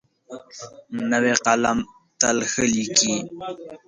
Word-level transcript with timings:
نوی 1.11 1.33
قلم 1.45 1.77
تل 2.19 2.37
ښه 2.51 2.63
لیکي. 2.73 3.15